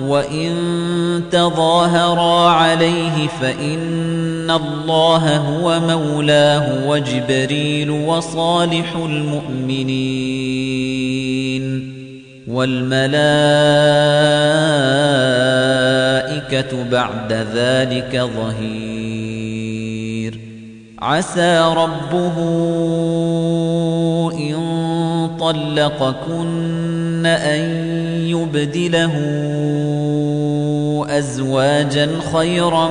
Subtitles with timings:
[0.00, 0.50] وَإِن
[1.30, 10.00] تَظَاهَرَا عَلَيْهِ فَإِنَّ اللَّهَ هُوَ مَوْلَاهُ وَجِبْرِيلُ وَصَالِحُ الْمُؤْمِنِينَ
[12.48, 13.22] وَالْمَلَائِكَةُ
[16.90, 19.70] بَعْدَ ذَلِكَ ظَهِيرٌ
[21.00, 22.36] عَسَى رَبُّهُ
[24.34, 24.69] إِن
[25.26, 27.60] طَلَّقَكُنَّ أَن
[28.26, 29.12] يُبْدِلَهُ
[31.18, 32.88] أَزْوَاجًا خَيْرًا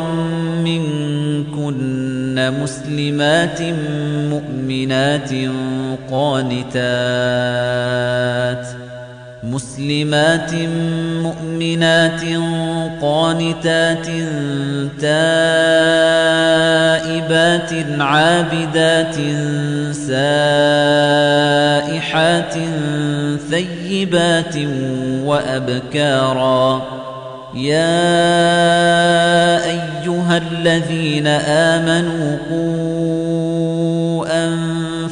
[0.63, 3.61] مِنكُنَّ مُسْلِمَاتٍ
[4.31, 5.31] مُؤْمِنَاتٍ
[6.11, 6.79] قَانِتَاتٍ
[9.43, 10.53] مسلمات
[11.23, 12.21] مؤمنات
[13.01, 14.07] قانتات
[15.01, 15.21] تائبات
[17.99, 19.15] عابدات
[19.95, 20.95] سائحات
[23.49, 24.55] ثيبات
[25.25, 26.99] وأبكارا.
[27.55, 28.05] يا
[29.65, 32.98] أيها الذين آمنوا قوا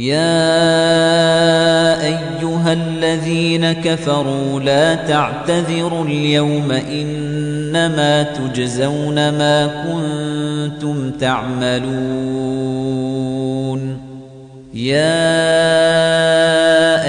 [0.00, 12.60] يا أيها الذين كفروا لا تعتذروا اليوم إنما تجزون ما كنتم تعملون.
[14.74, 15.30] يا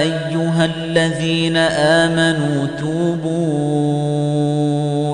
[0.02, 4.41] أيها الذين آمنوا توبوا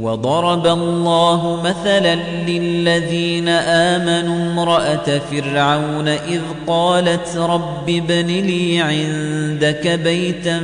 [0.00, 2.18] وضرب الله مثلا
[2.48, 10.60] للذين آمنوا امرأة فرعون إذ قالت رب ابن لي عندك بيتا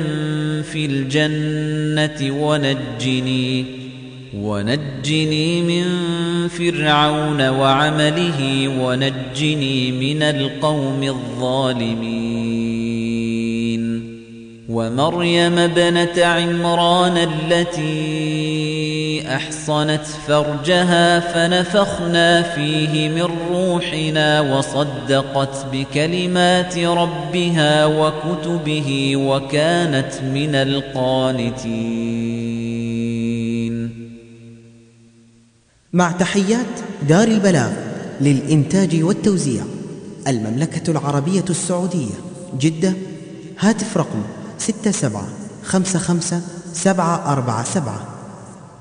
[0.72, 3.64] في الجنة ونجني
[4.36, 5.84] ونجني من
[6.48, 12.44] فرعون وعمله ونجني من القوم الظالمين.
[14.68, 18.73] ومريم ابنة عمران التي
[19.26, 32.04] أحصنت فرجها فنفخنا فيه من روحنا وصدقت بكلمات ربها وكتبه وكانت من القانتين.
[35.92, 36.66] مع تحيات
[37.08, 37.72] دار البلاغ
[38.20, 39.64] للإنتاج والتوزيع
[40.28, 42.14] المملكة العربية السعودية
[42.60, 42.92] جدة.
[43.58, 44.22] هاتف رقم
[44.58, 45.28] ستة سبعة
[45.64, 46.40] خمسة خمسة
[46.72, 48.13] سبعة أربعة سبعة.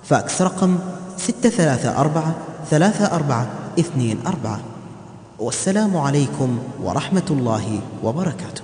[0.03, 0.79] فاكس رقم
[1.17, 2.35] ستة ثلاثة أربعة
[2.69, 3.47] ثلاثة أربعة
[3.79, 4.59] اثنين أربعة.
[5.39, 8.61] والسلام عليكم ورحمة الله وبركاته.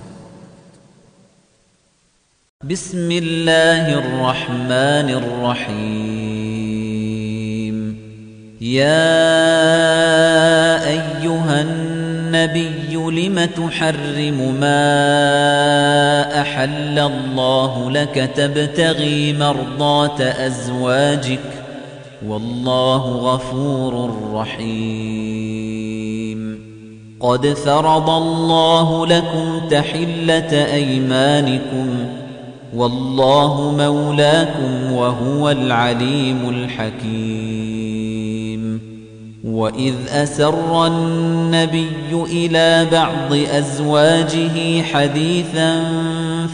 [2.64, 6.50] بسم الله الرحمن الرحيم.
[8.60, 9.10] يا
[10.86, 11.60] أيها
[12.34, 14.80] النبي لم تحرم ما
[16.40, 21.40] أحل الله لك تبتغي مرضات أزواجك
[22.26, 25.80] والله غفور رحيم.
[27.20, 31.88] قد فرض الله لكم تحلة أيمانكم
[32.74, 37.69] والله مولاكم وهو العليم الحكيم.
[39.44, 45.82] وإذ أسر النبي إلى بعض أزواجه حديثا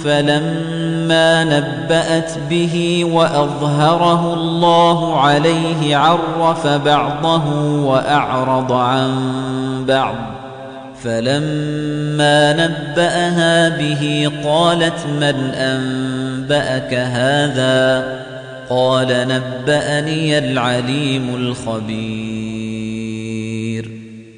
[0.05, 7.55] فلما نبأت به وأظهره الله عليه عرف بعضه
[7.85, 9.11] وأعرض عن
[9.89, 10.17] بعض
[11.03, 18.05] فلما نبأها به قالت من أنبأك هذا
[18.71, 22.56] قال نبأني العليم الخبير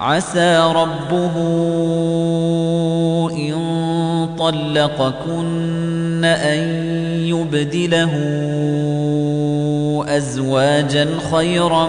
[0.00, 1.34] عسى ربه
[3.30, 3.54] إن
[4.38, 6.58] طلقكن أن
[7.26, 8.12] يبدله
[10.08, 11.88] أزواجا خيرا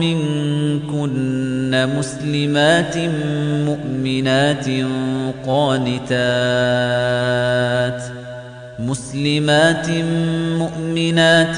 [0.00, 2.98] منكن مسلمات
[3.66, 4.66] مؤمنات
[5.46, 6.24] قانتات
[8.78, 9.88] مسلمات
[10.58, 11.56] مؤمنات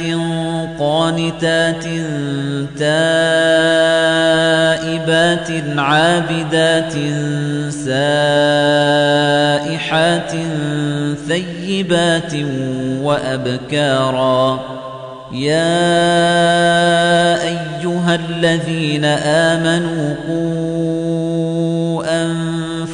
[0.79, 1.85] قانتات
[2.79, 2.99] تائبات
[5.79, 6.93] عابدات
[7.71, 8.73] سائحات
[11.29, 12.33] ثيبات
[13.03, 14.61] وأبكارا.
[15.33, 15.83] يا
[17.43, 22.05] أيها الذين آمنوا قوا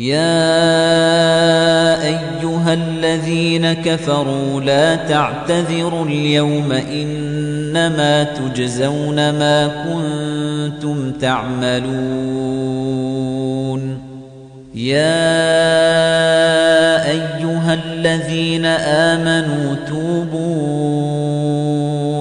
[0.00, 0.42] يا
[2.02, 12.60] أيها الذين كفروا لا تعتذروا اليوم إنما تجزون ما كنتم تعملون.
[14.74, 15.40] يا
[17.10, 21.69] أيها الذين آمنوا توبوا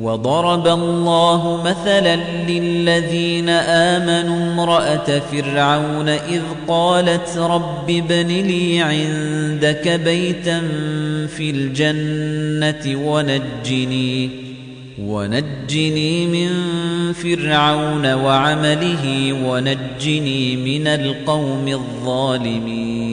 [0.00, 2.16] وضرب الله مثلا
[2.48, 10.60] للذين آمنوا امرأة فرعون إذ قالت رب ابن لي عندك بيتا
[11.36, 14.30] في الجنة ونجني
[15.02, 16.50] ونجني من
[17.12, 23.08] فرعون وعمله ونجني من القوم الظالمين.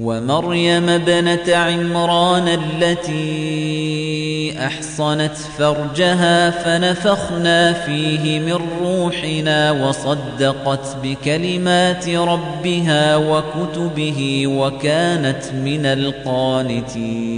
[0.00, 4.13] ومريم ابنة عمران التي
[4.52, 17.34] أحصنت فرجها فنفخنا فيه من روحنا وصدقت بكلمات ربها وكتبه وكانت من القانتين.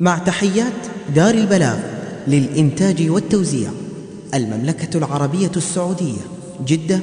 [0.00, 0.72] مع تحيات
[1.14, 1.78] دار البلاغ
[2.26, 3.70] للإنتاج والتوزيع
[4.34, 6.20] المملكة العربية السعودية
[6.66, 7.00] جدة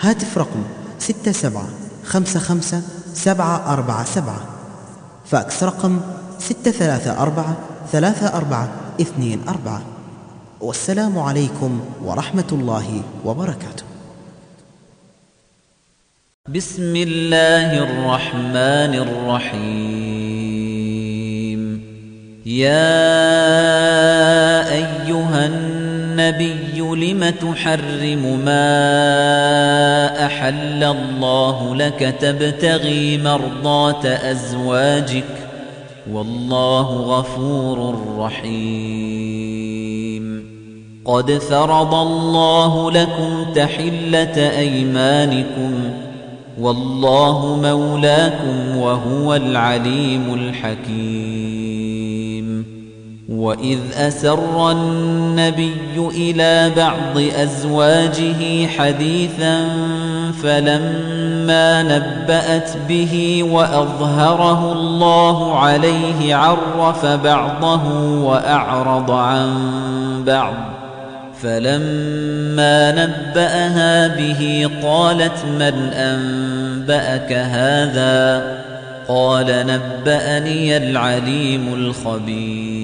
[0.00, 0.62] هاتف رقم
[0.98, 1.68] ستة سبعة
[2.04, 2.82] خمسة خمسة
[3.14, 4.53] سبعة أربعة سبعة.
[5.24, 6.00] فاكس رقم
[6.38, 7.56] ستة ثلاثة أربعة
[7.92, 8.68] ثلاثة أربعة
[9.00, 9.82] اثنين أربعة.
[10.60, 13.84] والسلام عليكم ورحمة الله وبركاته.
[16.48, 20.04] بسم الله الرحمن الرحيم.
[22.46, 22.84] يا
[26.18, 28.66] النبي لم تحرم ما
[30.26, 35.24] أحل الله لك تبتغي مرضات أزواجك
[36.12, 39.64] والله غفور رحيم.
[41.04, 45.74] قد فرض الله لكم تحلة أيمانكم
[46.60, 51.53] والله مولاكم وهو العليم الحكيم.
[53.28, 59.68] وإذ أسر النبي إلى بعض أزواجه حديثا
[60.42, 67.92] فلما نبأت به وأظهره الله عليه عرف بعضه
[68.24, 69.50] وأعرض عن
[70.26, 70.54] بعض
[71.42, 78.44] فلما نبأها به قالت من أنبأك هذا
[79.08, 82.83] قال نبأني العليم الخبير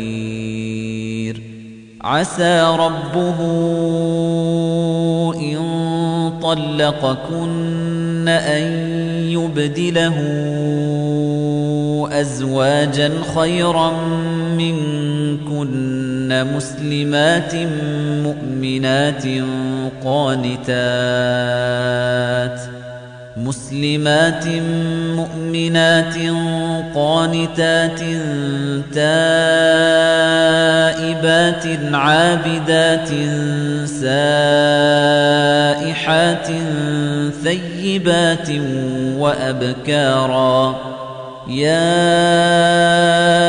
[2.03, 3.39] عسى ربه
[5.35, 5.59] إن
[6.41, 8.63] طلقكن أن
[9.29, 10.17] يبدله
[12.11, 13.93] أزواجا خيرا
[14.57, 17.55] منكن مسلمات
[18.25, 19.23] مؤمنات
[20.03, 20.81] قانتات
[23.45, 24.45] مسلمات
[25.15, 26.15] مؤمنات
[26.95, 27.99] قانتات
[28.93, 29.25] تائبات
[31.93, 33.09] عابدات
[34.01, 34.87] سائحات
[37.43, 38.49] ثيبات
[39.17, 40.75] وأبكارا.
[41.47, 41.97] يا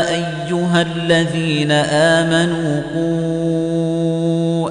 [0.09, 4.71] أيها الذين آمنوا قوا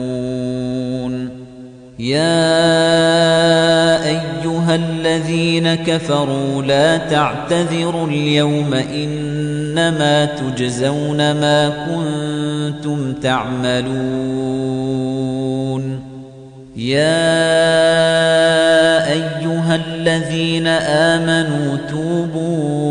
[1.99, 2.45] يا
[4.05, 14.61] أيها الذين كفروا لا تعتذروا اليوم إنما تجزون ما كنتم تعملون.
[16.75, 17.31] يا
[19.11, 22.90] أيها الذين آمنوا توبوا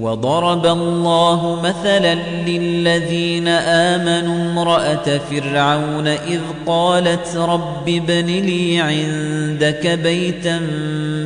[0.00, 2.14] وضرب الله مثلا
[2.46, 10.58] للذين آمنوا امرأة فرعون إذ قالت رب ابن لي عندك بيتا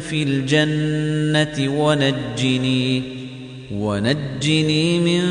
[0.01, 3.03] في الجنة ونجني
[3.75, 5.23] ونجني من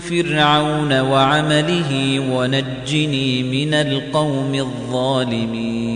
[0.00, 5.94] فرعون وعمله ونجني من القوم الظالمين.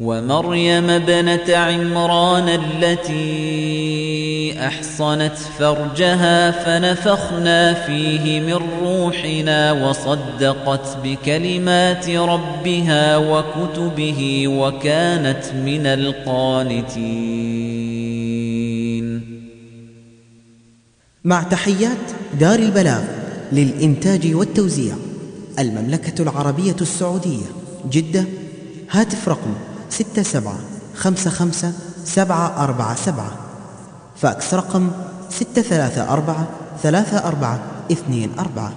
[0.00, 4.13] ومريم ابنة عمران التي
[4.58, 17.44] أحصنت فرجها فنفخنا فيه من روحنا وصدقت بكلمات ربها وكتبه وكانت من القانتين.
[21.24, 21.98] مع تحيات
[22.40, 23.02] دار البلاغ
[23.52, 24.94] للإنتاج والتوزيع
[25.58, 27.46] المملكة العربية السعودية
[27.90, 28.24] جدة
[28.90, 29.54] هاتف رقم
[29.90, 30.58] ستة سبعة
[30.94, 31.72] خمسة خمسة
[32.04, 33.43] سبعة أربعة سبعة.
[34.24, 34.90] فاكس رقم
[35.30, 36.48] ستة ثلاثة أربعة
[36.82, 37.60] ثلاثة أربعة
[37.92, 38.72] اثنين أربعة.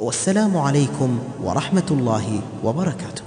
[0.00, 3.22] والسلام عليكم ورحمة الله وبركاته.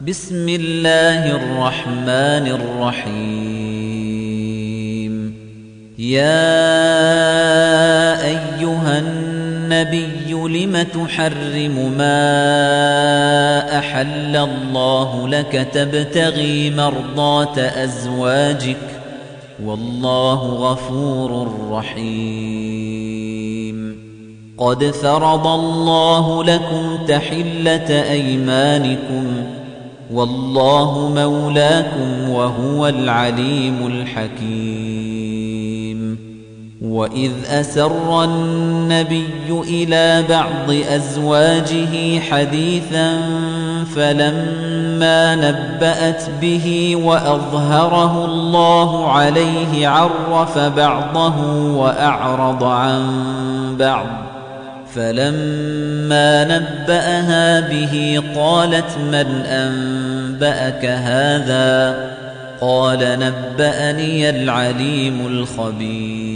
[0.00, 3.14] بسم الله الرحمن الرحيم.
[5.98, 6.54] يا
[8.24, 8.98] أيها
[9.66, 12.18] النبي لم تحرم ما
[13.78, 18.76] أحل الله لك تبتغي مرضات أزواجك
[19.64, 23.16] والله غفور رحيم.
[24.58, 29.26] قد فرض الله لكم تحلة أيمانكم
[30.12, 35.05] والله مولاكم وهو العليم الحكيم.
[36.82, 43.20] وإذ أسر النبي إلى بعض أزواجه حديثا
[43.96, 53.02] فلما نبأت به وأظهره الله عليه عرف بعضه وأعرض عن
[53.78, 54.06] بعض
[54.94, 61.96] فلما نبأها به قالت من أنبأك هذا
[62.60, 66.35] قال نبأني العليم الخبير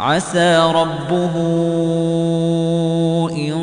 [0.00, 1.34] عَسَى رَبُّهُ
[3.32, 3.54] إِن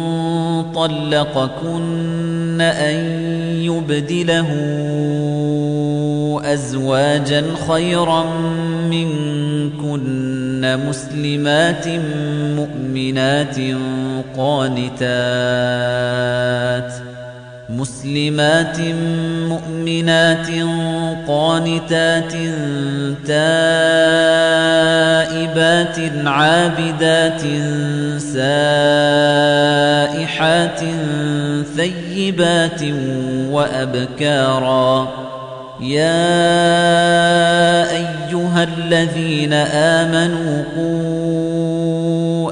[0.75, 2.95] طَلَّقَكُنَّ أَن
[3.61, 4.49] يُبْدِلَهُ
[6.53, 8.23] أَزْوَاجًا خَيْرًا
[8.89, 11.87] مِنكُنَّ مُسْلِمَاتٍ
[12.57, 13.57] مُؤْمِنَاتٍ
[14.37, 15.13] قَانِتَاتٍ
[17.69, 18.79] مسلمات
[19.49, 20.47] مؤمنات
[21.27, 22.33] قانتات
[23.27, 23.47] تائبات
[26.25, 27.41] عابدات
[28.33, 29.21] سائحات
[31.77, 32.81] ثيبات
[33.51, 35.23] وأبكارا.
[35.81, 36.23] يا
[37.91, 42.51] أيها الذين آمنوا قوا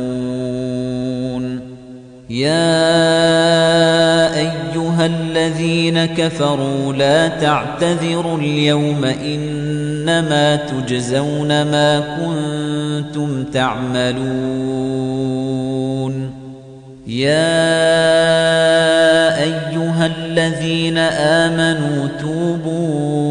[2.31, 2.75] يا
[4.37, 14.91] أيها الذين كفروا لا تعتذروا اليوم إنما تجزون ما كنتم تعملون.
[17.07, 17.71] يا
[19.43, 23.30] أيها الذين آمنوا توبوا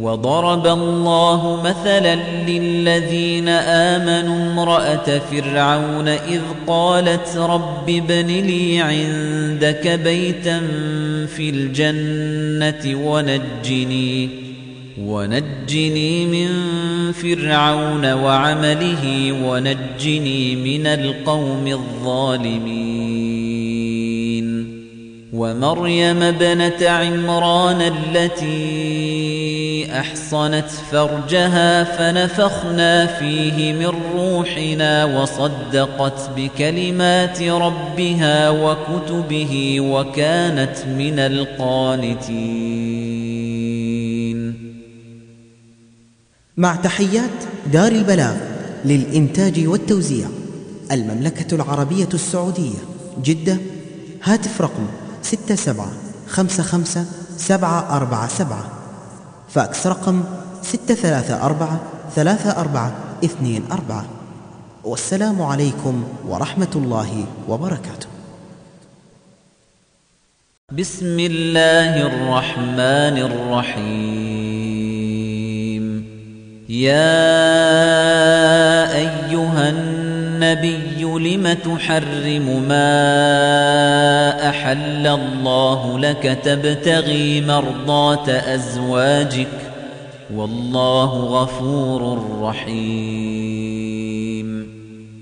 [0.00, 2.14] وضرب الله مثلا
[2.48, 10.60] للذين آمنوا امرأة فرعون إذ قالت رب ابن لي عندك بيتا
[11.26, 14.28] في الجنة ونجني
[15.00, 16.48] ونجني من
[17.12, 23.06] فرعون وعمله ونجني من القوم الظالمين.
[25.32, 29.55] ومريم ابنة عمران التي
[29.90, 42.76] أحصنت فرجها فنفخنا فيه من روحنا وصدقت بكلمات ربها وكتبه وكانت من القانتين.
[46.56, 47.30] مع تحيات
[47.72, 48.34] دار البلاغ
[48.84, 50.28] للإنتاج والتوزيع
[50.92, 52.78] المملكة العربية السعودية
[53.22, 53.56] جدة
[54.22, 54.86] هاتف رقم
[55.22, 55.92] ستة سبعة
[56.28, 57.04] خمسة خمسة
[57.36, 58.85] سبعة أربعة سبعة.
[59.56, 60.24] فاكس رقم
[60.62, 61.80] ستة ثلاثة أربعة
[62.14, 62.92] ثلاثة أربعة
[63.24, 64.04] اثنين أربعة.
[64.84, 68.06] والسلام عليكم ورحمة الله وبركاته.
[70.72, 74.24] بسم الله الرحمن الرحيم.
[76.68, 77.24] يا
[78.94, 79.68] أيها
[80.36, 89.48] النبي لم تحرم ما أحل الله لك تبتغي مرضات أزواجك
[90.34, 93.86] والله غفور رحيم.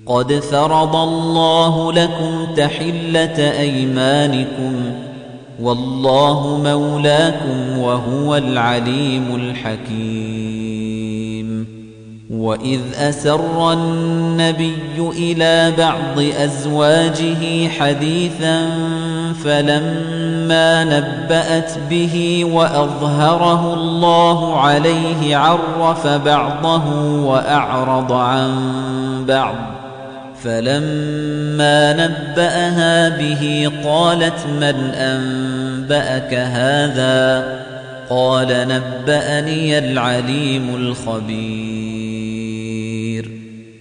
[0.07, 4.75] قد فرض الله لكم تحلة أيمانكم
[5.61, 10.64] والله مولاكم وهو العليم الحكيم.
[12.31, 18.71] وإذ أسر النبي إلى بعض أزواجه حديثا
[19.45, 28.55] فلما نبأت به وأظهره الله عليه عرف بعضه وأعرض عن
[29.29, 29.57] بعض
[30.43, 37.45] فلما نبأها به قالت من أنبأك هذا
[38.11, 41.74] قال نبأني العليم الخبير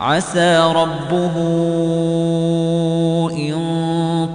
[0.00, 1.36] عسى ربه
[3.32, 3.56] إن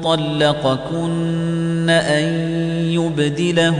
[0.04, 2.24] طلقكن أن
[2.90, 3.78] يبدله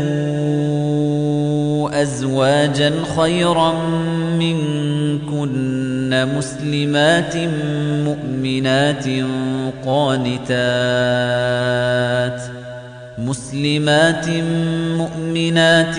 [1.94, 3.74] أزواجا خيرا
[4.40, 7.38] منكن مسلمات
[8.06, 9.06] مؤمنات
[9.86, 10.62] قانتات
[13.26, 14.28] مسلمات
[14.98, 15.96] مؤمنات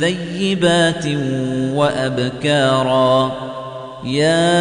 [0.00, 1.06] ثيبات
[1.74, 3.32] وأبكارا.
[4.04, 4.54] يا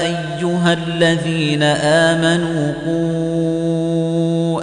[0.00, 4.62] أيها الذين آمنوا قوا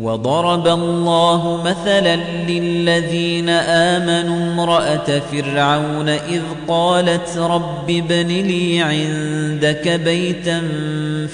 [0.00, 2.16] وضرب الله مثلا
[2.48, 10.60] للذين آمنوا امرأة فرعون إذ قالت رب ابن لي عندك بيتا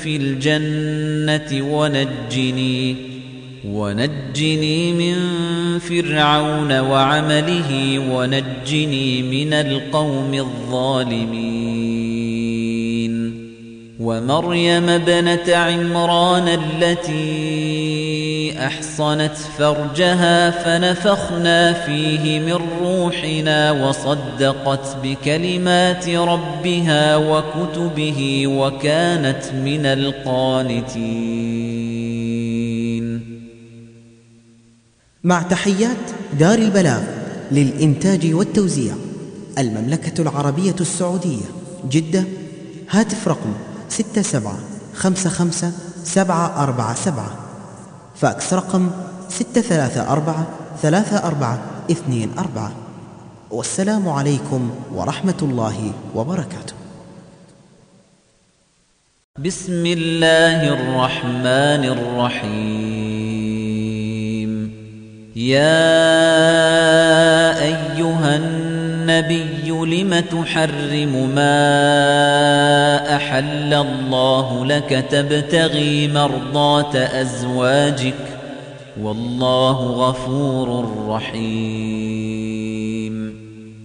[0.03, 2.97] في الجنة ونجني
[3.69, 5.15] ونجني من
[5.79, 11.73] فرعون وعمله ونجني من القوم الظالمين.
[14.01, 29.45] ومريم ابنة عمران التي أحصنت فرجها فنفخنا فيه من روحنا وصدقت بكلمات ربها وكتبه وكانت
[29.55, 31.43] من القانتين.
[35.25, 37.01] مع تحيات دار البلاغ
[37.53, 38.95] للإنتاج والتوزيع
[39.59, 41.45] المملكة العربية السعودية
[41.91, 42.25] جدة
[42.91, 43.53] هاتف رقم
[43.89, 44.59] 67
[44.95, 45.73] 55
[46.05, 47.42] 747
[48.23, 48.91] فاكس رقم
[49.29, 50.47] ستة ثلاثة أربعة
[50.83, 51.59] ثلاثة أربعة
[51.91, 52.73] اثنين أربعة.
[53.51, 56.75] والسلام عليكم ورحمة الله وبركاته.
[59.39, 62.53] بسم الله الرحمن الرحيم.
[65.37, 66.42] يا
[69.13, 78.15] النبي لم تحرم ما أحل الله لك تبتغي مرضات أزواجك
[79.03, 82.53] والله غفور رحيم.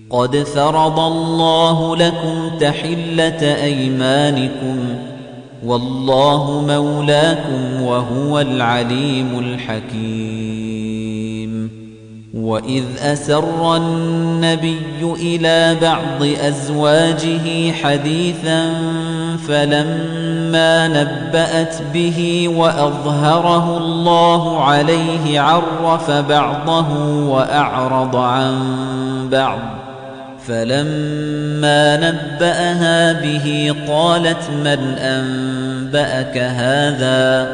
[0.09, 4.77] قد فرض الله لكم تحلة أيمانكم
[5.65, 10.46] والله مولاكم وهو العليم الحكيم.
[12.41, 18.73] وإذ أسر النبي إلى بعض أزواجه حديثا
[19.47, 26.93] فلما نبأت به وأظهره الله عليه عرف بعضه
[27.29, 28.55] وأعرض عن
[29.31, 29.59] بعض
[30.47, 37.47] فلما نبأها به قالت من أنبأك هذا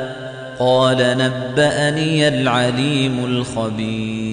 [0.59, 4.32] قال نبأني العليم الخبير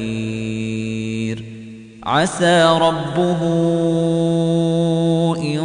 [2.03, 3.41] عسى ربه
[5.37, 5.61] إن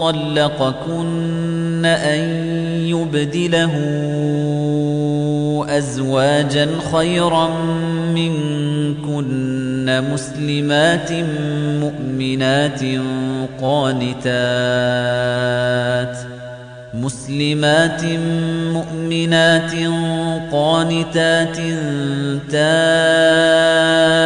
[0.00, 2.20] طلقكن أن
[2.86, 3.72] يبدله
[5.68, 7.48] أزواجا خيرا
[8.14, 11.12] منكن مسلمات
[11.80, 12.80] مؤمنات
[13.60, 14.56] قانتات
[16.94, 18.04] مسلمات
[18.72, 19.72] مؤمنات
[20.52, 21.56] قانتات
[22.50, 24.25] تائبات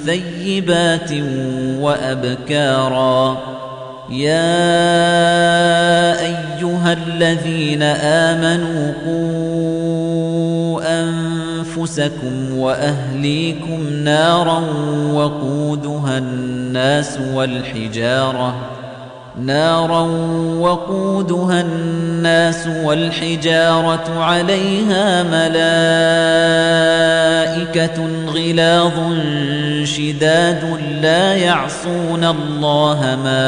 [0.06, 1.12] ثيبات
[1.80, 3.38] وأبكارا
[4.10, 4.62] يا
[6.20, 14.64] أيها الذين آمنوا قوا أنفسكم وأهليكم نارا
[15.14, 18.81] وقودها الناس والحجارة
[19.45, 20.01] نارا
[20.60, 25.62] وقودها الناس والحجارة عليها ملائكة
[28.27, 28.93] غلاظ
[29.84, 33.43] شداد لا يعصون الله ما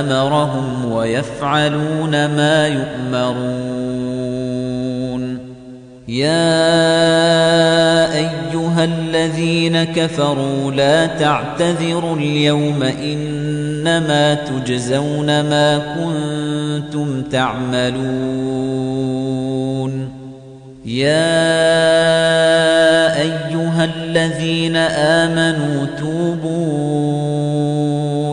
[0.00, 3.87] أمرهم ويفعلون ما يؤمرون.
[6.08, 6.28] يا
[8.14, 18.78] أيها الذين كفروا لا تعتذروا اليوم إنما تجزون ما كنتم تعملون.
[20.84, 21.48] يا
[23.20, 27.87] أيها الذين آمنوا توبوا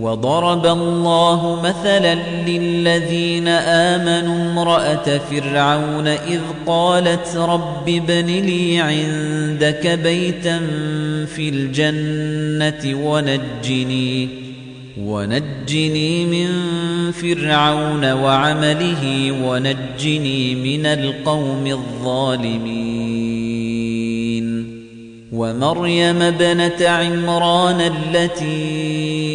[0.00, 2.14] وضرب الله مثلا
[2.46, 10.60] للذين آمنوا امرأة فرعون إذ قالت رب ابن لي عندك بيتا
[11.26, 14.28] في الجنة ونجني
[15.00, 16.48] ونجني من
[17.12, 23.04] فرعون وعمله ونجني من القوم الظالمين.
[25.32, 29.33] ومريم ابنة عمران التي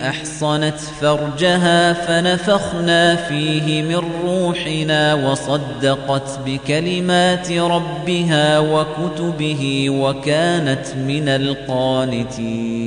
[0.00, 12.84] أحصنت فرجها فنفخنا فيه من روحنا وصدقت بكلمات ربها وكتبه وكانت من القانتين.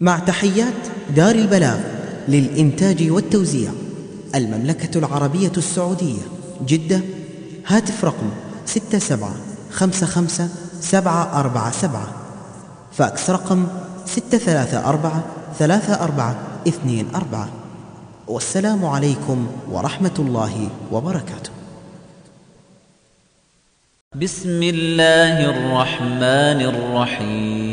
[0.00, 0.74] مع تحيات
[1.16, 1.78] دار البلاغ
[2.28, 3.70] للإنتاج والتوزيع
[4.34, 6.22] المملكة العربية السعودية
[6.66, 7.00] جدة
[7.66, 8.30] هاتف رقم
[8.66, 9.34] ستة سبعة
[9.72, 10.48] خمسة خمسة
[10.80, 12.17] سبعة أربعة سبعة.
[12.92, 13.66] فاكس رقم
[14.06, 15.24] ستة ثلاثة أربعة
[15.58, 16.36] ثلاثة أربعة
[16.68, 17.48] اثنين أربعة.
[18.28, 21.50] والسلام عليكم ورحمة الله وبركاته.
[24.14, 27.68] بسم الله الرحمن الرحيم.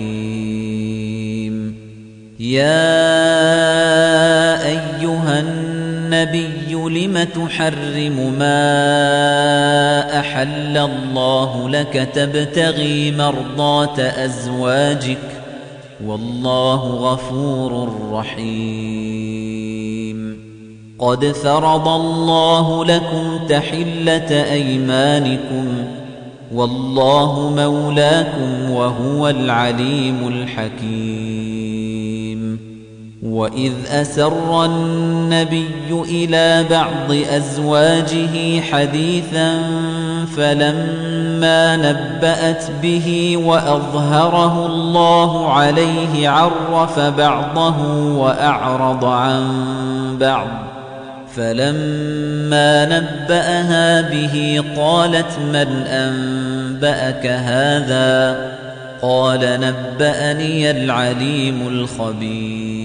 [2.39, 3.05] يا
[4.65, 5.39] أيها
[6.15, 15.17] النبي لم تحرم ما أحل الله لك تبتغي مرضات أزواجك
[16.05, 19.55] والله غفور رحيم.
[20.99, 25.67] قد فرض الله لكم تحلة أيمانكم
[26.53, 31.44] والله مولاكم وهو العليم الحكيم.
[33.29, 39.61] وإذ أسر النبي إلى بعض أزواجه حديثا
[40.37, 47.81] فلما نبأت به وأظهره الله عليه عرف بعضه
[48.17, 49.47] وأعرض عن
[50.19, 50.47] بعض
[51.35, 58.37] فلما نبأها به قالت من أنبأك هذا
[59.01, 62.84] قال نبأني العليم الخبير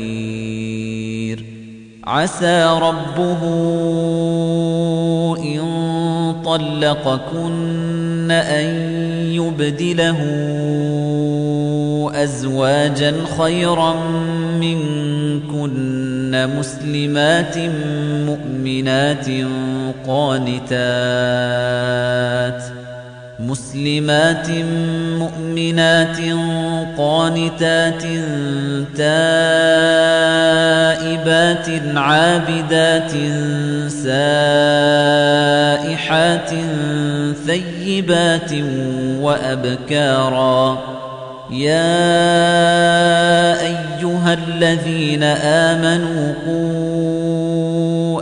[2.03, 3.41] عسى ربه
[5.37, 5.61] إن
[6.45, 8.65] طلقكن أن
[9.31, 10.17] يبدله
[12.23, 13.95] أزواجا خيرا
[14.59, 17.57] منكن مسلمات
[18.25, 19.27] مؤمنات
[20.07, 20.71] قانتات
[23.47, 24.49] مسلمات
[25.19, 26.17] مؤمنات
[26.97, 28.03] قانتات
[28.97, 29.27] تائبات
[31.95, 33.11] عابدات
[33.89, 34.91] سائحات
[37.47, 38.51] ثيبات
[39.21, 40.61] وأبكارا.
[41.51, 41.91] يا
[43.61, 48.21] أيها الذين آمنوا قوا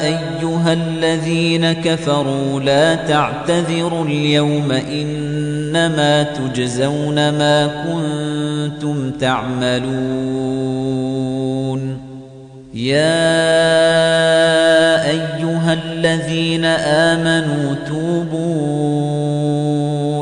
[0.04, 10.66] أيها الذين كفروا لا تعتذروا اليوم إنما تجزون ما كنتم تعملون.
[12.74, 13.06] يا
[15.10, 19.45] أيها الذين آمنوا توبوا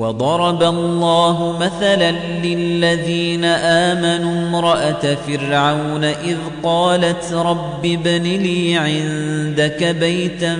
[0.00, 2.10] وضرب الله مثلا
[2.44, 10.56] للذين آمنوا امرأة فرعون إذ قالت رب ابن لي عندك بيتا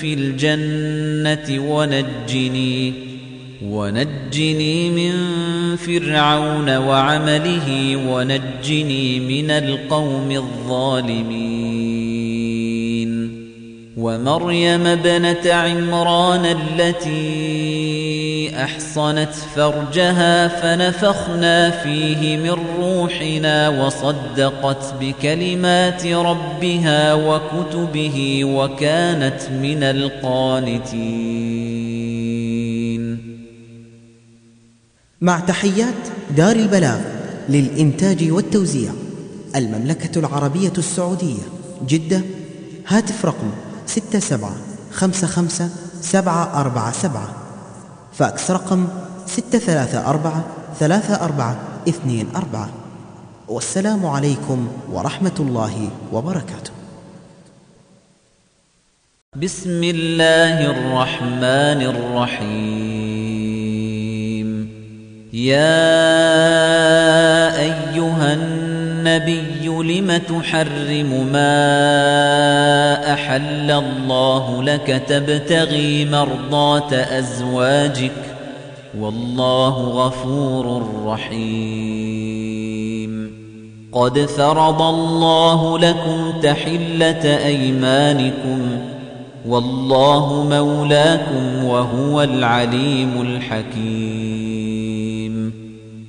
[0.00, 2.92] في الجنة ونجني
[3.64, 5.12] ونجني من
[5.76, 11.78] فرعون وعمله ونجني من القوم الظالمين.
[13.96, 18.17] ومريم ابنة عمران التي
[18.54, 31.38] أحصنت فرجها فنفخنا فيه من روحنا وصدقت بكلمات ربها وكتبه وكانت من القانتين.
[35.20, 35.94] مع تحيات
[36.36, 37.00] دار البلاغ
[37.48, 38.92] للإنتاج والتوزيع
[39.56, 41.42] المملكة العربية السعودية
[41.86, 42.22] جدة
[42.86, 43.50] هاتف رقم
[43.86, 44.50] 67
[44.92, 45.70] 55
[46.00, 47.37] 747
[48.18, 48.88] فاكس رقم
[49.26, 50.44] ستة ثلاثة أربعة
[50.78, 51.56] ثلاثة أربعة
[51.88, 52.68] اثنين أربعة.
[53.48, 56.70] والسلام عليكم ورحمة الله وبركاته.
[59.36, 62.88] بسم الله الرحمن الرحيم.
[65.32, 65.98] يا
[67.60, 68.34] أيها
[69.08, 78.12] النبي لم تحرم ما أحل الله لك تبتغي مرضات أزواجك
[78.98, 82.58] والله غفور رحيم.
[83.92, 88.60] قد فرض الله لكم تحلة أيمانكم
[89.46, 94.27] والله مولاكم وهو العليم الحكيم.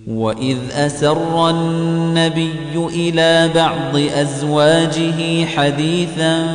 [0.09, 6.45] وإذ أسر النبي إلى بعض أزواجه حديثا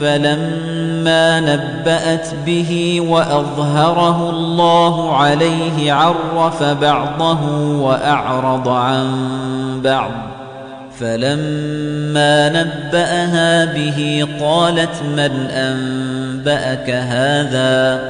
[0.00, 9.10] فلما نبأت به وأظهره الله عليه عرف بعضه وأعرض عن
[9.84, 10.12] بعض
[10.98, 18.00] فلما نبأها به قالت من أنبأك هذا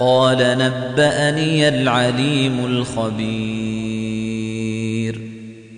[0.00, 3.81] قال نبأني العليم الخبير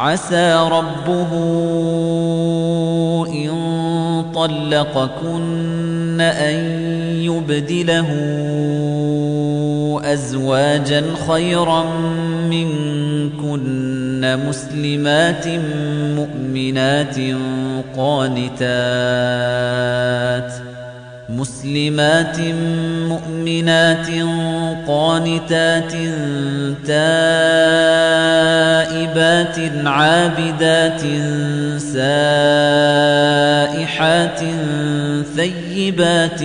[0.00, 1.30] عَسَى رَبُّهُ
[3.28, 3.50] إِن
[4.34, 6.54] طَلَّقَكُنَّ أَن
[7.20, 8.08] يُبْدِلَهُ
[10.04, 11.84] أَزْوَاجًا خَيْرًا
[12.50, 15.48] مِنكُنَّ مُسْلِمَاتٍ
[16.16, 17.18] مُؤْمِنَاتٍ
[17.96, 18.70] قَانِتَاتٍ
[21.36, 22.38] مسلمات
[23.08, 24.08] مؤمنات
[24.88, 25.92] قانتات
[26.86, 27.06] تائبات
[29.86, 31.02] عابدات
[31.78, 32.80] سائحات
[35.36, 36.42] ثيبات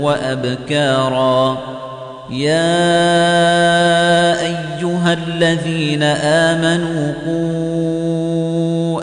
[0.00, 1.58] وأبكارا.
[2.30, 2.70] يا
[4.40, 9.02] أيها الذين آمنوا قوا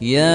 [0.00, 0.26] يا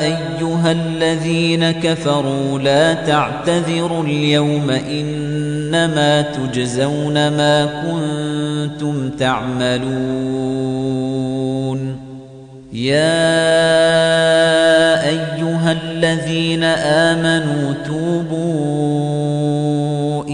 [0.00, 10.64] أيها الذين كفروا لا تعتذروا اليوم إنما تجزون ما كنتم تعملون.
[12.72, 13.04] يا
[15.08, 18.93] أيها الذين آمنوا توبوا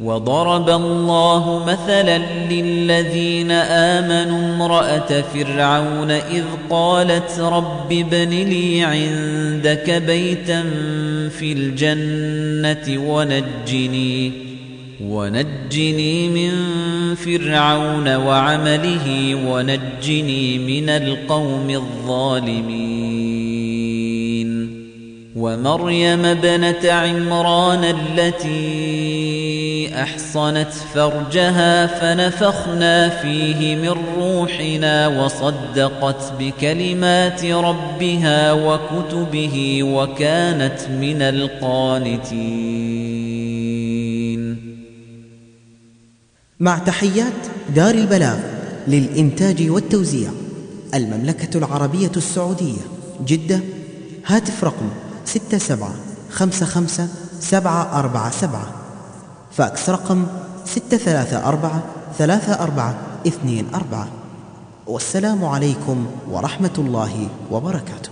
[0.00, 2.18] وضرب الله مثلا
[2.50, 10.62] للذين آمنوا امرأة فرعون إذ قالت رب ابن لي عندك بيتا
[11.38, 14.32] في الجنة ونجني
[15.00, 16.52] ونجني من
[17.14, 23.06] فرعون وعمله ونجني من القوم الظالمين
[25.36, 29.55] ومريم ابنة عمران التي
[29.94, 42.76] أحصنت فرجها فنفخنا فيه من روحنا وصدقت بكلمات ربها وكتبه وكانت من القانتين.
[46.60, 47.32] مع تحيات
[47.74, 48.38] دار البلاغ
[48.88, 50.30] للإنتاج والتوزيع
[50.94, 52.80] المملكة العربية السعودية
[53.26, 53.60] جدة
[54.26, 54.88] هاتف رقم
[55.24, 55.94] ستة سبعة
[56.30, 57.08] خمسة خمسة
[57.40, 58.85] سبعة أربعة سبعة.
[59.56, 60.26] فاكس رقم
[60.64, 61.82] ستة ثلاثة أربعة
[62.18, 62.94] ثلاثة أربعة
[63.26, 64.08] اثنين أربعة.
[64.86, 68.10] والسلام عليكم ورحمة الله وبركاته.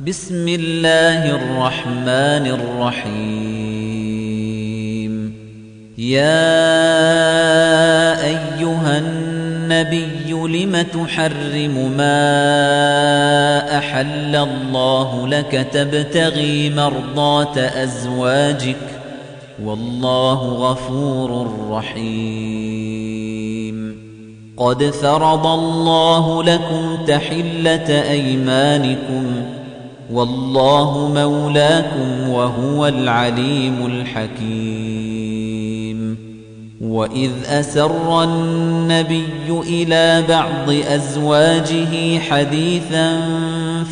[0.00, 3.52] بسم الله الرحمن الرحيم.
[5.98, 6.52] يا
[8.24, 8.98] أيها
[9.72, 18.76] النبي لم تحرم ما أحل الله لك تبتغي مرضات أزواجك
[19.64, 23.22] والله غفور رحيم.
[24.56, 29.24] قد فرض الله لكم تحلة أيمانكم
[30.12, 35.11] والله مولاكم وهو العليم الحكيم.
[36.82, 43.20] وإذ أسر النبي إلى بعض أزواجه حديثا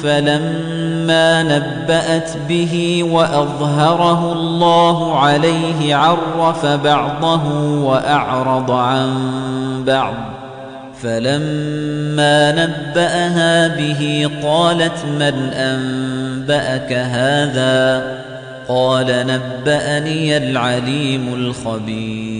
[0.03, 9.11] فلما نبأت به وأظهره الله عليه عرف بعضه وأعرض عن
[9.86, 10.14] بعض
[11.03, 18.03] فلما نبأها به قالت من أنبأك هذا
[18.68, 22.39] قال نبأني العليم الخبير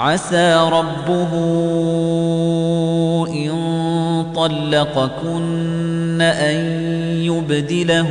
[0.00, 1.32] عسى ربه
[3.28, 3.52] إن
[4.34, 6.56] طلقكن أن
[7.22, 8.10] يبدله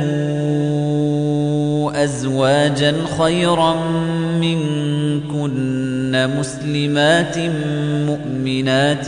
[1.94, 3.74] أزواجا خيرا
[4.40, 7.38] منكن مسلمات
[8.06, 9.06] مؤمنات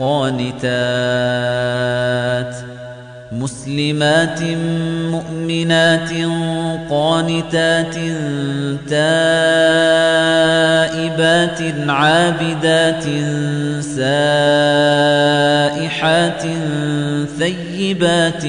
[0.00, 1.12] قانتات
[3.42, 4.40] مسلمات
[5.10, 6.10] مؤمنات
[6.90, 7.94] قانتات
[8.88, 9.60] تائبات
[11.88, 13.04] عابدات
[13.80, 14.82] سائحات
[17.38, 18.44] ثيبات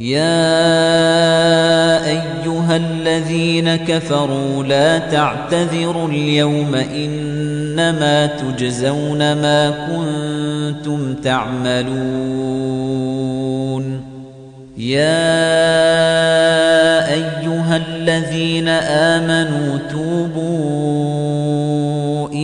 [0.00, 0.28] يا
[2.06, 12.68] أيها الذين كفروا لا تعتذروا اليوم إنما تجزون ما كنتم تعملون.
[14.78, 15.38] يا
[17.12, 21.07] أيها الذين آمنوا توبوا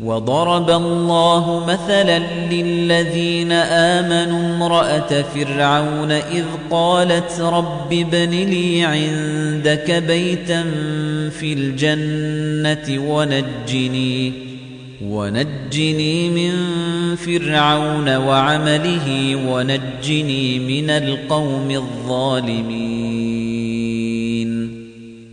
[0.00, 2.18] وضرب الله مثلا
[2.50, 10.62] للذين آمنوا امرأة فرعون إذ قالت رب ابن لي عندك بيتا
[11.30, 14.32] في الجنة ونجني
[15.04, 16.52] ونجني من
[17.16, 23.06] فرعون وعمله ونجني من القوم الظالمين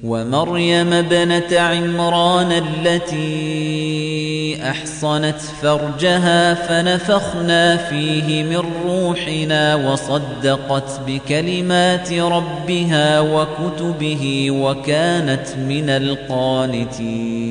[0.04, 4.13] ومريم ابنة عمران التي
[4.62, 17.44] أحصنت فرجها فنفخنا فيه من روحنا وصدقت بكلمات ربها وكتبه وكانت من القانتين.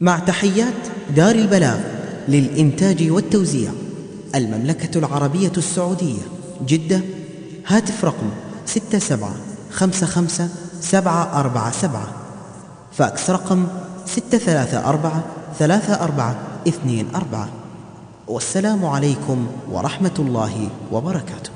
[0.00, 0.74] مع تحيات
[1.16, 1.78] دار البلاغ
[2.28, 3.70] للإنتاج والتوزيع
[4.34, 6.22] المملكة العربية السعودية
[6.66, 7.00] جدة
[7.66, 8.30] هاتف رقم
[8.66, 9.30] 67
[9.70, 10.48] 55
[10.80, 12.25] 747
[12.96, 13.66] فاكس رقم
[14.06, 15.24] ستة ثلاثة أربعة
[15.58, 16.36] ثلاثة أربعة
[16.68, 17.48] اثنين أربعة.
[18.28, 21.50] والسلام عليكم ورحمة الله وبركاته.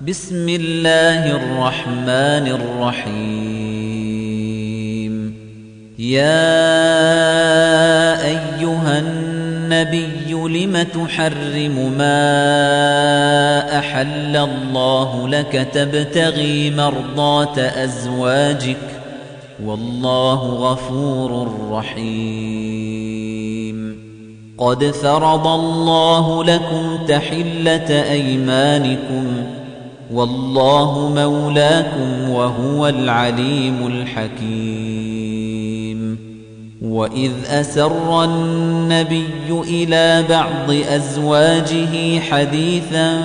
[0.00, 3.52] بسم الله الرحمن الرحيم.
[5.98, 6.62] يا
[8.24, 8.98] أيها
[9.72, 18.76] النبي لم تحرم ما أحل الله لك تبتغي مرضات أزواجك
[19.64, 23.22] والله غفور رحيم.
[24.58, 29.26] قد فرض الله لكم تحلة أيمانكم
[30.12, 35.11] والله مولاكم وهو العليم الحكيم.
[36.82, 43.18] وإذ أسر النبي إلى بعض أزواجه حديثا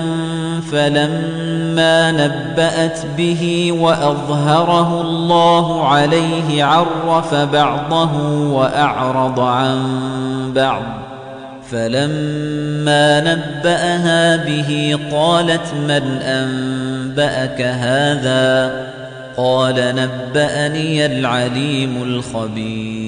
[0.72, 9.82] فلما نبأت به وأظهره الله عليه عرف بعضه وأعرض عن
[10.54, 10.82] بعض
[11.70, 18.72] فلما نبأها به قالت من أنبأك هذا
[19.36, 23.07] قال نبأني العليم الخبير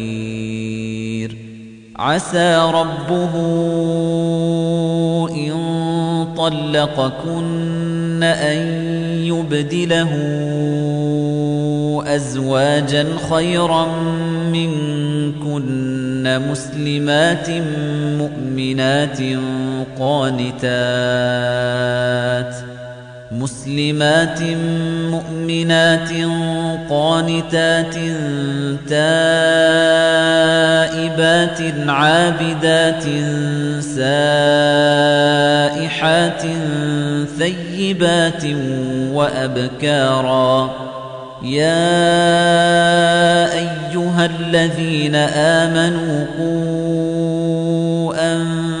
[2.01, 3.33] عسى ربه
[5.29, 5.53] إن
[6.37, 8.57] طلقكن أن
[9.23, 10.11] يبدله
[12.05, 13.85] أزواجا خيرا
[14.51, 17.49] منكن مسلمات
[18.19, 19.19] مؤمنات
[19.99, 20.71] قانتات
[23.31, 24.41] مسلمات
[25.11, 26.09] مؤمنات
[26.89, 27.95] قانتات
[28.89, 29.49] تائبات
[31.87, 33.03] عابدات
[33.79, 34.83] سائحات
[37.39, 38.43] ثيبات
[39.13, 40.71] وأبكارا.
[41.43, 41.81] يا
[43.53, 48.80] أيها الذين آمنوا قوا أنفسكم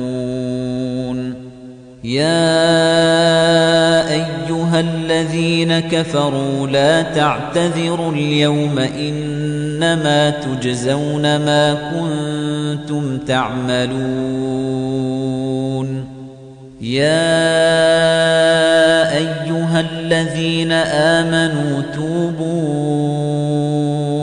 [2.03, 2.41] يا
[4.09, 14.71] أيها الذين كفروا لا تعتذروا اليوم إنما تجزون ما كنتم تعملون.
[16.81, 17.41] يا
[19.17, 23.50] أيها الذين آمنوا توبوا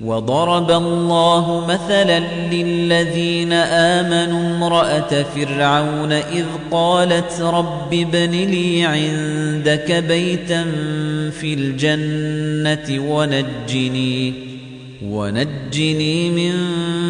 [0.00, 2.18] وضرب الله مثلا
[2.52, 10.64] للذين آمنوا امرأة فرعون إذ قالت رب ابن لي عندك بيتا
[11.40, 14.32] في الجنة ونجني
[15.04, 16.52] ونجني من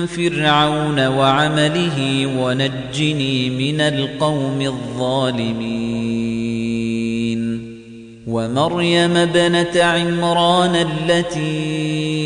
[0.07, 5.97] فرعون وعمله ونجني من القوم الظالمين
[8.27, 12.26] ومريم ابنة عمران التي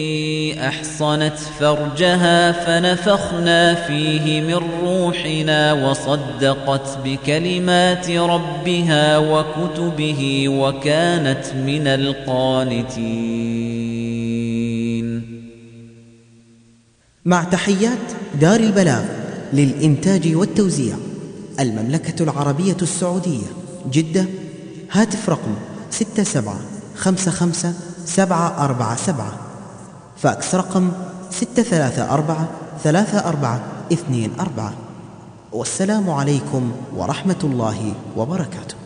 [0.68, 13.30] أحصنت فرجها فنفخنا فيه من روحنا وصدقت بكلمات ربها وكتبه وكانت من القانتين.
[17.24, 17.98] مع تحيات
[18.40, 19.04] دار البلاغ
[19.52, 20.96] للإنتاج والتوزيع
[21.60, 23.46] المملكة العربية السعودية
[23.92, 24.24] جدة
[24.92, 25.54] هاتف رقم
[25.90, 26.60] ستة سبعة
[26.96, 29.49] خمسة خمسة سبعة أربعة سبعة.
[30.22, 30.92] فاكس رقم
[31.30, 32.48] ستة ثلاثة أربعة
[32.84, 33.60] ثلاثة أربعة
[33.92, 34.72] اثنين أربعة.
[35.52, 38.79] والسلام عليكم ورحمة الله وبركاته.